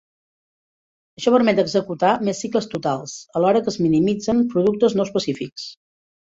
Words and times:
Això 1.21 1.33
permet 1.35 1.61
executar 1.63 2.15
més 2.29 2.41
cicles 2.45 2.69
totals 2.73 3.15
alhora 3.43 3.63
que 3.69 3.73
es 3.75 3.79
minimitzen 3.87 4.45
productes 4.57 5.01
no 5.01 5.09
específics. 5.09 5.71